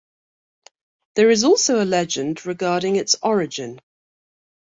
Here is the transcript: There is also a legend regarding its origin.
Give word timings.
There 1.13 1.29
is 1.29 1.43
also 1.43 1.79
a 1.79 1.85
legend 1.85 2.43
regarding 2.47 2.95
its 2.95 3.15
origin. 3.21 3.79